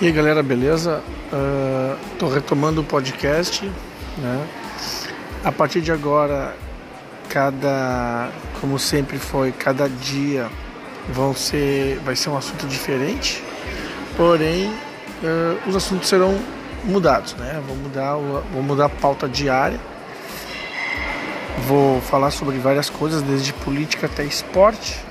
E 0.00 0.06
aí 0.06 0.12
galera, 0.12 0.42
beleza? 0.42 1.02
Estou 2.14 2.30
uh, 2.30 2.32
retomando 2.32 2.80
o 2.80 2.84
podcast. 2.84 3.70
Né? 4.16 4.48
A 5.44 5.52
partir 5.52 5.82
de 5.82 5.92
agora, 5.92 6.56
cada, 7.28 8.30
como 8.62 8.78
sempre 8.78 9.18
foi, 9.18 9.52
cada 9.52 9.90
dia 9.90 10.48
vão 11.10 11.34
ser, 11.34 11.98
vai 11.98 12.16
ser 12.16 12.30
um 12.30 12.36
assunto 12.38 12.66
diferente. 12.66 13.44
Porém, 14.16 14.72
uh, 15.22 15.68
os 15.68 15.76
assuntos 15.76 16.08
serão 16.08 16.34
mudados, 16.82 17.34
né? 17.34 17.62
Vou 17.66 17.76
mudar, 17.76 18.14
vou 18.14 18.62
mudar 18.62 18.86
a 18.86 18.88
pauta 18.88 19.28
diária. 19.28 19.78
Vou 21.66 22.00
falar 22.00 22.30
sobre 22.30 22.56
várias 22.56 22.88
coisas, 22.88 23.20
desde 23.20 23.52
política 23.52 24.06
até 24.06 24.24
esporte 24.24 25.09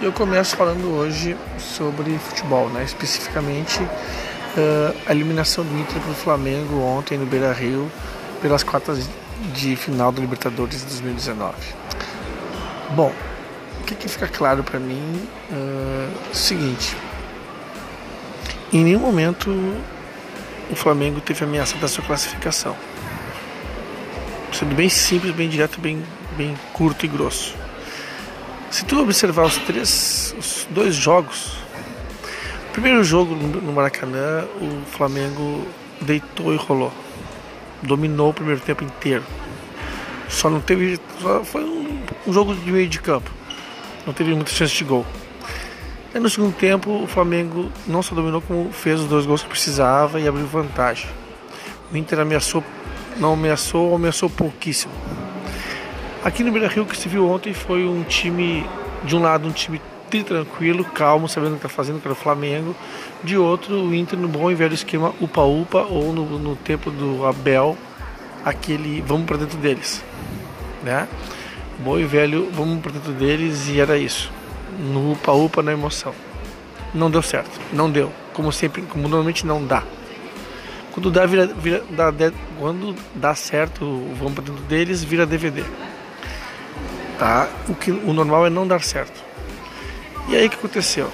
eu 0.00 0.12
começo 0.12 0.56
falando 0.56 0.94
hoje 0.94 1.36
sobre 1.58 2.16
futebol, 2.18 2.68
né? 2.68 2.84
especificamente 2.84 3.82
uh, 3.82 4.96
a 5.06 5.12
eliminação 5.12 5.64
do 5.64 5.76
Inter 5.76 6.00
para 6.00 6.12
o 6.12 6.14
Flamengo 6.14 6.80
ontem 6.80 7.18
no 7.18 7.26
Beira 7.26 7.52
Rio 7.52 7.90
pelas 8.40 8.62
quartas 8.62 9.08
de 9.52 9.74
final 9.74 10.12
da 10.12 10.20
Libertadores 10.20 10.80
de 10.80 10.86
2019. 10.86 11.54
Bom, 12.90 13.12
o 13.80 13.84
que, 13.84 13.94
que 13.96 14.08
fica 14.08 14.28
claro 14.28 14.62
para 14.62 14.78
mim 14.78 15.28
uh, 15.50 16.34
seguinte: 16.34 16.96
em 18.72 18.84
nenhum 18.84 19.00
momento 19.00 19.50
o 20.70 20.76
Flamengo 20.76 21.20
teve 21.20 21.44
ameaça 21.44 21.76
da 21.78 21.88
sua 21.88 22.04
classificação. 22.04 22.76
Sendo 24.52 24.76
bem 24.76 24.88
simples, 24.88 25.34
bem 25.34 25.48
direto, 25.48 25.80
bem, 25.80 26.02
bem 26.36 26.56
curto 26.72 27.04
e 27.04 27.08
grosso. 27.08 27.67
Se 28.70 28.84
tu 28.84 29.00
observar 29.00 29.46
os 29.46 29.56
três, 29.56 30.34
os 30.38 30.66
dois 30.70 30.94
jogos, 30.94 31.52
primeiro 32.72 33.02
jogo 33.02 33.34
no 33.34 33.72
Maracanã, 33.72 34.44
o 34.60 34.84
Flamengo 34.90 35.66
deitou 36.02 36.52
e 36.52 36.56
rolou, 36.56 36.92
dominou 37.82 38.30
o 38.30 38.34
primeiro 38.34 38.60
tempo 38.60 38.84
inteiro. 38.84 39.24
Só 40.28 40.50
não 40.50 40.60
teve, 40.60 41.00
só 41.20 41.42
foi 41.42 41.64
um, 41.64 41.98
um 42.26 42.32
jogo 42.32 42.54
de 42.54 42.70
meio 42.70 42.86
de 42.86 43.00
campo, 43.00 43.30
não 44.06 44.12
teve 44.12 44.34
muita 44.34 44.50
chance 44.50 44.74
de 44.74 44.84
gol. 44.84 45.06
No 46.14 46.28
segundo 46.28 46.54
tempo, 46.54 47.04
o 47.04 47.06
Flamengo 47.06 47.70
não 47.86 48.02
só 48.02 48.14
dominou, 48.14 48.42
como 48.42 48.70
fez 48.70 49.00
os 49.00 49.06
dois 49.06 49.24
gols 49.24 49.42
que 49.42 49.48
precisava 49.48 50.20
e 50.20 50.28
abriu 50.28 50.46
vantagem. 50.46 51.08
O 51.90 51.96
Inter 51.96 52.20
ameaçou, 52.20 52.62
não 53.16 53.32
ameaçou, 53.32 53.94
ameaçou 53.94 54.28
pouquíssimo. 54.28 54.92
Aqui 56.24 56.42
no 56.42 56.50
Beira 56.50 56.66
Rio 56.66 56.84
que 56.84 56.96
se 56.96 57.08
viu 57.08 57.30
ontem 57.30 57.54
foi 57.54 57.86
um 57.86 58.02
time, 58.02 58.66
de 59.04 59.14
um 59.14 59.22
lado 59.22 59.46
um 59.46 59.52
time 59.52 59.80
tranquilo, 60.26 60.84
calmo, 60.84 61.28
sabendo 61.28 61.50
o 61.50 61.58
que 61.58 61.66
está 61.66 61.68
fazendo, 61.68 62.00
que 62.00 62.08
era 62.08 62.12
o 62.12 62.16
Flamengo, 62.16 62.74
de 63.22 63.36
outro 63.36 63.82
o 63.84 63.94
Inter 63.94 64.18
no 64.18 64.26
bom 64.26 64.50
e 64.50 64.54
velho 64.54 64.74
esquema 64.74 65.14
upa-upa 65.20 65.82
ou 65.82 66.12
no, 66.12 66.38
no 66.38 66.56
tempo 66.56 66.90
do 66.90 67.24
Abel, 67.24 67.76
aquele 68.44 69.00
vamos 69.02 69.26
para 69.26 69.36
dentro 69.36 69.58
deles, 69.58 70.02
né? 70.82 71.06
Bom 71.78 71.98
e 71.98 72.04
velho, 72.04 72.50
vamos 72.52 72.80
para 72.80 72.92
dentro 72.92 73.12
deles 73.12 73.68
e 73.68 73.78
era 73.78 73.96
isso. 73.96 74.32
No 74.92 75.12
upa-upa, 75.12 75.62
na 75.62 75.72
emoção. 75.72 76.12
Não 76.92 77.10
deu 77.10 77.22
certo, 77.22 77.60
não 77.72 77.88
deu. 77.88 78.10
Como 78.32 78.50
sempre, 78.50 78.82
como 78.82 79.02
normalmente 79.04 79.46
não 79.46 79.64
dá. 79.64 79.84
Quando 80.92 81.12
dá, 81.12 81.26
vira, 81.26 81.46
vira 81.46 81.84
dá, 81.90 82.12
quando 82.58 82.96
dá 83.14 83.36
certo, 83.36 83.84
vamos 84.18 84.34
para 84.34 84.44
dentro 84.44 84.62
deles, 84.64 85.04
vira 85.04 85.24
DVD 85.24 85.62
tá? 87.18 87.48
O 87.68 87.74
que 87.74 87.90
o 87.90 88.12
normal 88.12 88.46
é 88.46 88.50
não 88.50 88.66
dar 88.66 88.82
certo. 88.82 89.22
E 90.28 90.36
aí 90.36 90.46
o 90.46 90.50
que 90.50 90.56
aconteceu? 90.56 91.10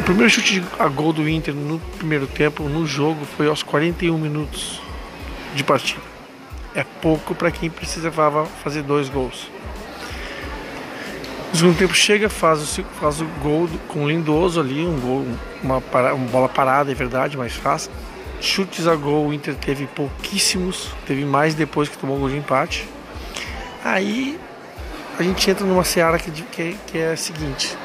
O 0.00 0.02
primeiro 0.02 0.30
chute 0.30 0.62
a 0.78 0.88
gol 0.88 1.12
do 1.12 1.28
Inter 1.28 1.54
no 1.54 1.78
primeiro 1.98 2.26
tempo, 2.26 2.62
no 2.64 2.86
jogo, 2.86 3.24
foi 3.36 3.48
aos 3.48 3.62
41 3.62 4.16
minutos 4.16 4.80
de 5.54 5.62
partida. 5.62 6.00
É 6.74 6.84
pouco 7.02 7.34
para 7.34 7.50
quem 7.50 7.68
precisava 7.68 8.46
fazer 8.62 8.82
dois 8.82 9.08
gols. 9.08 9.48
No 11.52 11.58
segundo 11.58 11.76
tempo 11.78 11.94
chega, 11.94 12.28
faz 12.28 12.78
o, 12.78 12.84
faz 13.00 13.20
o 13.20 13.24
gol 13.42 13.68
com 13.88 14.04
o 14.04 14.08
Lindoso 14.08 14.60
ali, 14.60 14.86
um 14.86 14.98
gol, 15.00 15.26
uma, 15.62 15.80
para, 15.80 16.14
uma 16.14 16.28
bola 16.28 16.48
parada, 16.48 16.92
é 16.92 16.94
verdade, 16.94 17.36
mais 17.36 17.54
fácil. 17.54 17.90
Chutes 18.40 18.86
a 18.86 18.94
gol, 18.94 19.26
o 19.26 19.34
Inter 19.34 19.54
teve 19.56 19.86
pouquíssimos, 19.86 20.90
teve 21.06 21.24
mais 21.24 21.54
depois 21.54 21.88
que 21.88 21.98
tomou 21.98 22.16
o 22.16 22.20
gol 22.20 22.28
de 22.30 22.36
empate. 22.36 22.88
Aí 23.84 24.38
a 25.18 25.22
gente 25.22 25.50
entra 25.50 25.66
numa 25.66 25.84
seara 25.84 26.18
que, 26.18 26.30
que, 26.30 26.76
que 26.86 26.98
é 26.98 27.12
a 27.12 27.16
seguinte. 27.16 27.76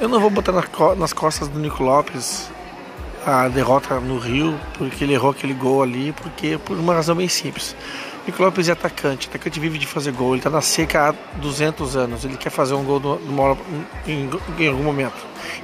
Eu 0.00 0.08
não 0.08 0.20
vou 0.20 0.30
botar 0.30 0.52
nas 0.96 1.12
costas 1.12 1.48
do 1.48 1.58
Nico 1.58 1.82
Lopes 1.82 2.48
a 3.26 3.48
derrota 3.48 3.98
no 4.00 4.18
Rio, 4.18 4.58
porque 4.74 5.04
ele 5.04 5.14
errou 5.14 5.30
aquele 5.30 5.52
gol 5.52 5.82
ali, 5.82 6.12
porque 6.12 6.58
por 6.64 6.76
uma 6.78 6.94
razão 6.94 7.16
bem 7.16 7.28
simples. 7.28 7.74
Nico 8.26 8.42
Lopes 8.42 8.68
é 8.68 8.72
atacante, 8.72 9.28
atacante 9.28 9.58
vive 9.58 9.78
de 9.78 9.86
fazer 9.86 10.12
gol, 10.12 10.30
ele 10.30 10.38
está 10.38 10.50
na 10.50 10.60
seca 10.60 11.08
há 11.08 11.38
200 11.40 11.96
anos, 11.96 12.24
ele 12.24 12.36
quer 12.36 12.50
fazer 12.50 12.74
um 12.74 12.84
gol 12.84 13.20
em, 14.06 14.30
em, 14.58 14.68
algum 14.68 14.82
momento. 14.82 15.16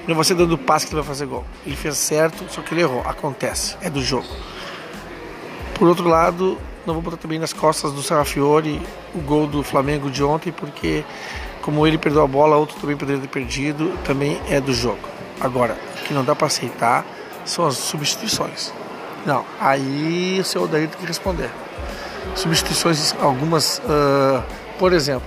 E 0.02 0.08
não 0.08 0.14
vai 0.14 0.24
ser 0.24 0.34
dando 0.34 0.58
passe 0.58 0.86
que 0.86 0.92
ele 0.92 1.02
vai 1.02 1.08
fazer 1.08 1.26
gol. 1.26 1.44
Ele 1.66 1.76
fez 1.76 1.96
certo, 1.96 2.44
só 2.48 2.62
que 2.62 2.74
ele 2.74 2.80
errou, 2.80 3.02
acontece, 3.04 3.76
é 3.80 3.88
do 3.88 4.02
jogo. 4.02 4.26
Por 5.74 5.88
outro 5.88 6.08
lado, 6.08 6.58
não 6.86 6.94
vou 6.94 7.02
botar 7.02 7.16
também 7.16 7.38
nas 7.38 7.52
costas 7.52 7.92
do 7.92 8.02
Sarafiori 8.02 8.80
o 9.14 9.20
gol 9.20 9.46
do 9.46 9.62
Flamengo 9.62 10.10
de 10.10 10.22
ontem, 10.22 10.52
porque 10.52 11.04
como 11.62 11.86
ele 11.86 11.96
perdeu 11.96 12.22
a 12.22 12.26
bola, 12.26 12.56
outro 12.56 12.78
também 12.78 12.96
poderia 12.96 13.20
ter 13.22 13.28
perdido, 13.28 13.96
também 14.04 14.40
é 14.48 14.60
do 14.60 14.72
jogo. 14.72 15.08
Agora, 15.40 15.76
o 15.98 16.04
que 16.04 16.12
não 16.12 16.24
dá 16.24 16.34
para 16.34 16.46
aceitar 16.46 17.06
são 17.44 17.66
as 17.66 17.76
substituições. 17.76 18.72
Não, 19.24 19.44
aí 19.58 20.38
o 20.40 20.44
seu 20.44 20.62
Odair 20.64 20.88
tem 20.88 21.00
que 21.00 21.06
responder. 21.06 21.50
Substituições, 22.34 23.14
algumas, 23.20 23.78
uh, 23.78 24.42
por 24.78 24.92
exemplo, 24.92 25.26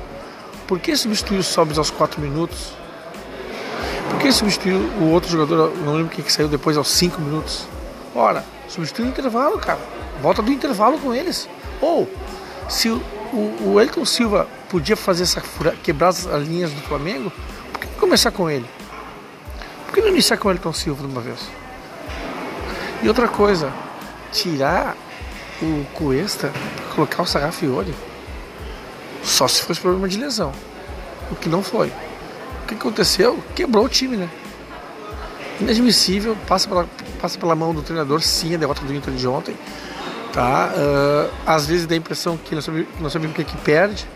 por 0.68 0.80
que 0.80 0.96
substituir 0.96 1.40
o 1.40 1.44
Sobis 1.44 1.78
aos 1.78 1.90
4 1.90 2.22
minutos? 2.22 2.74
Por 4.12 4.20
que 4.20 4.32
substituir 4.32 4.76
o 4.76 5.10
outro 5.12 5.30
jogador, 5.32 5.76
não 5.78 5.96
lembro 5.96 6.16
quem 6.16 6.24
que 6.24 6.32
saiu 6.32 6.48
depois, 6.48 6.78
aos 6.78 6.90
5 6.90 7.20
minutos? 7.20 7.68
Ora, 8.14 8.44
substitui 8.68 9.06
no 9.06 9.12
intervalo, 9.12 9.58
cara. 9.58 9.80
Volta 10.22 10.42
do 10.42 10.52
intervalo 10.52 10.98
com 11.00 11.14
eles. 11.14 11.48
Ou, 11.82 12.10
se 12.70 12.90
o, 12.90 13.02
o, 13.34 13.80
Elton 13.80 14.06
Silva 14.06 14.48
podia 14.70 14.96
fazer 14.96 15.24
essa 15.24 15.42
quebrar 15.84 16.10
as 16.10 16.26
linhas 16.26 16.72
do 16.72 16.82
Flamengo, 16.82 17.32
por 17.72 17.80
que 17.82 17.88
começar 18.00 18.32
com 18.32 18.50
ele? 18.50 18.66
Por 19.86 19.94
que 19.94 20.02
não 20.02 20.10
iniciar 20.10 20.38
com 20.38 20.48
o 20.48 20.52
Elton 20.52 20.74
Silva 20.74 21.06
de 21.06 21.12
uma 21.12 21.22
vez? 21.22 21.40
E 23.02 23.08
outra 23.08 23.28
coisa, 23.28 23.72
tirar 24.32 24.98
o 25.62 25.86
Cuesta, 25.94 26.52
colocar 26.96 27.22
o 27.22 27.26
Sarafiori, 27.26 27.94
só 29.24 29.48
se 29.48 29.62
fosse 29.62 29.80
problema 29.80 30.08
de 30.08 30.18
lesão. 30.18 30.52
O 31.32 31.36
que 31.36 31.50
não 31.50 31.62
foi. 31.62 31.92
O 32.64 32.68
que 32.68 32.74
aconteceu? 32.74 33.42
Quebrou 33.56 33.86
o 33.86 33.90
time, 33.90 34.18
né? 34.18 34.30
Inadmissível, 35.60 36.38
passa 36.48 36.68
pela, 36.68 36.88
passa 37.20 37.38
pela 37.38 37.56
mão 37.56 37.74
do 37.74 37.82
treinador, 37.82 38.22
sim, 38.22 38.54
a 38.56 38.58
derrota 38.58 38.82
do 38.82 38.94
Inter 38.94 39.14
de 39.14 39.28
ontem. 39.28 39.56
Tá? 40.34 40.72
Uh, 40.76 41.34
às 41.46 41.66
vezes 41.66 41.88
dá 41.88 41.96
a 41.96 41.98
impressão 41.98 42.38
que 42.38 42.54
não 42.54 42.62
sabe, 42.62 42.88
não 43.00 43.08
o 43.08 43.34
que, 43.34 43.44
que 43.44 43.58
perde. 43.58 44.08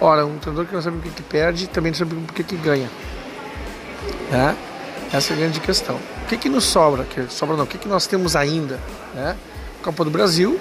Ora, 0.00 0.26
um 0.26 0.38
treinador 0.38 0.66
que 0.66 0.74
não 0.74 0.82
sabe 0.82 0.98
o 0.98 1.00
que, 1.00 1.10
que 1.10 1.22
perde 1.22 1.68
também 1.68 1.92
não 1.92 1.98
sabe 1.98 2.14
o 2.14 2.32
que, 2.32 2.42
que 2.42 2.56
ganha. 2.56 2.90
Né? 4.30 4.56
Essa 5.12 5.32
é 5.32 5.36
a 5.36 5.38
grande 5.38 5.60
questão. 5.60 5.96
O 6.24 6.26
que, 6.26 6.36
que 6.36 6.48
nos 6.48 6.64
sobra? 6.64 7.04
Que 7.04 7.26
sobra 7.30 7.56
não, 7.56 7.64
o 7.64 7.66
que, 7.66 7.78
que 7.78 7.88
nós 7.88 8.06
temos 8.06 8.34
ainda? 8.34 8.80
Né? 9.14 9.36
Copa 9.82 10.04
do 10.04 10.10
Brasil, 10.10 10.58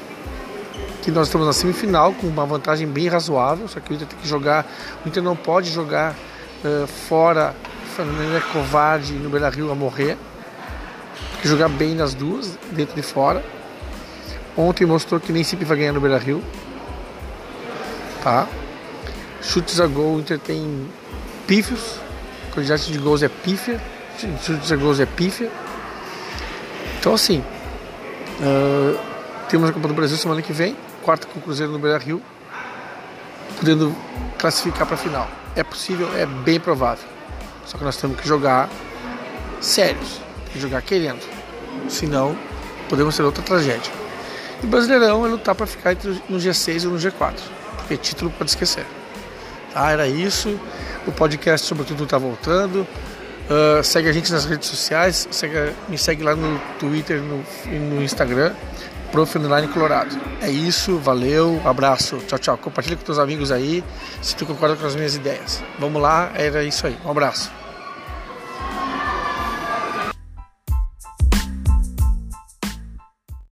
que 1.01 1.09
nós 1.11 1.27
estamos 1.27 1.47
na 1.47 1.53
semifinal 1.53 2.13
com 2.13 2.27
uma 2.27 2.45
vantagem 2.45 2.87
bem 2.87 3.07
razoável, 3.07 3.67
só 3.67 3.79
que 3.79 3.91
o 3.91 3.93
Inter 3.95 4.07
tem 4.07 4.19
que 4.19 4.27
jogar, 4.27 4.65
o 5.03 5.07
Inter 5.07 5.23
não 5.23 5.35
pode 5.35 5.71
jogar 5.71 6.15
uh, 6.63 6.87
fora, 6.87 7.55
Fernando 7.95 8.35
é 8.35 8.41
covarde 8.51 9.13
no 9.13 9.29
Beira 9.29 9.49
Rio 9.49 9.71
a 9.71 9.75
morrer, 9.75 10.17
tem 11.31 11.41
que 11.41 11.47
jogar 11.47 11.69
bem 11.69 11.95
nas 11.95 12.13
duas, 12.13 12.57
dentro 12.71 12.99
e 12.99 13.03
fora. 13.03 13.43
Ontem 14.57 14.85
mostrou 14.85 15.19
que 15.19 15.31
nem 15.31 15.43
sempre 15.43 15.65
vai 15.65 15.77
ganhar 15.77 15.93
no 15.93 15.99
Beira 15.99 16.17
Rio. 16.17 16.43
Tá? 18.23 18.47
Chutes 19.41 19.79
a 19.79 19.87
gol, 19.87 20.15
o 20.15 20.19
Inter 20.19 20.39
tem 20.39 20.87
pífios. 21.47 21.97
Quantidade 22.53 22.91
de 22.91 22.97
gols 22.97 23.23
é 23.23 23.29
pífia. 23.29 23.81
Chutes 24.41 24.71
a 24.71 24.75
gols 24.75 24.99
é 24.99 25.05
pífia. 25.05 25.51
Então 26.99 27.15
assim, 27.15 27.43
uh, 28.39 28.97
temos 29.49 29.69
a 29.69 29.73
Copa 29.73 29.87
do 29.87 29.93
Brasil 29.93 30.17
semana 30.17 30.41
que 30.41 30.53
vem, 30.53 30.75
quarta 31.01 31.27
com 31.27 31.39
o 31.39 31.41
Cruzeiro 31.41 31.71
no 31.71 31.79
Beira 31.79 31.97
Rio, 31.97 32.21
podendo 33.59 33.93
classificar 34.37 34.87
para 34.87 34.95
a 34.95 34.97
final. 34.97 35.29
É 35.55 35.63
possível, 35.63 36.09
é 36.15 36.25
bem 36.25 36.59
provável. 36.59 37.03
Só 37.65 37.77
que 37.77 37.83
nós 37.83 37.97
temos 37.97 38.19
que 38.19 38.27
jogar 38.27 38.69
sérios, 39.59 40.21
tem 40.45 40.53
que 40.53 40.59
jogar 40.59 40.81
querendo. 40.81 41.21
Senão, 41.89 42.37
podemos 42.87 43.17
ter 43.17 43.23
outra 43.23 43.43
tragédia. 43.43 43.91
E 44.63 44.65
Brasileirão 44.65 45.25
é 45.25 45.29
lutar 45.29 45.53
para 45.53 45.67
ficar 45.67 45.95
no 46.29 46.37
G6 46.37 46.83
e 46.83 46.87
no 46.87 46.97
G4, 46.97 47.33
porque 47.77 47.97
título 47.97 48.31
pode 48.31 48.49
esquecer. 48.49 48.85
Tá, 49.73 49.91
era 49.91 50.07
isso. 50.07 50.57
O 51.05 51.11
podcast, 51.11 51.67
sobretudo, 51.67 52.05
está 52.05 52.17
voltando. 52.17 52.87
Uh, 53.43 53.83
segue 53.83 54.07
a 54.07 54.13
gente 54.13 54.31
nas 54.31 54.45
redes 54.45 54.69
sociais, 54.69 55.27
segue, 55.29 55.73
me 55.89 55.97
segue 55.97 56.23
lá 56.23 56.33
no 56.33 56.57
Twitter 56.79 57.19
no, 57.19 57.43
e 57.65 57.77
no 57.77 58.01
Instagram, 58.01 58.53
Prof. 59.11 59.37
Underline 59.37 59.67
Colorado. 59.67 60.17
É 60.41 60.49
isso, 60.49 60.97
valeu, 60.97 61.61
abraço, 61.65 62.19
tchau, 62.25 62.39
tchau. 62.39 62.57
Compartilha 62.57 62.95
com 62.95 63.03
teus 63.03 63.19
amigos 63.19 63.51
aí, 63.51 63.83
se 64.21 64.33
tu 64.33 64.45
concorda 64.45 64.77
com 64.77 64.85
as 64.85 64.95
minhas 64.95 65.13
ideias. 65.15 65.61
Vamos 65.77 66.01
lá, 66.01 66.31
era 66.35 66.63
isso 66.63 66.87
aí. 66.87 66.95
Um 67.03 67.11
abraço. 67.11 67.62